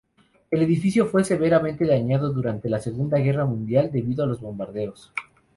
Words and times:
El 0.49 0.63
edificio 0.63 1.05
fue 1.05 1.23
severamente 1.23 1.85
dañado 1.85 2.33
durante 2.33 2.67
la 2.69 2.79
Segunda 2.79 3.19
Guerra 3.19 3.45
Mundial 3.45 3.91
debido 3.91 4.23
a 4.23 4.27
los 4.27 4.41
bombardeos. 4.41 5.13